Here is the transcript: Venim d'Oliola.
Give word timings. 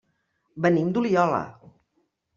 Venim 0.65 0.89
d'Oliola. 0.95 1.43